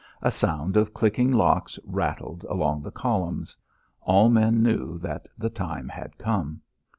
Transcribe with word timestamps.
A 0.23 0.31
sound 0.31 0.77
of 0.77 0.95
clicking 0.95 1.31
locks 1.31 1.77
rattled 1.85 2.43
along 2.49 2.81
the 2.81 2.89
columns. 2.89 3.55
All 4.01 4.31
men 4.31 4.63
knew 4.63 4.97
that 4.97 5.27
the 5.37 5.51
time 5.51 5.89
had 5.89 6.17
come. 6.17 6.59